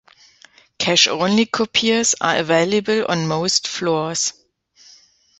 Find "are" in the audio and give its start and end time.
2.19-2.37